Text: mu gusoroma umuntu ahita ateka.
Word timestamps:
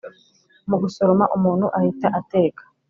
mu 0.69 0.75
gusoroma 0.83 1.25
umuntu 1.37 1.65
ahita 1.79 2.07
ateka. 2.19 2.61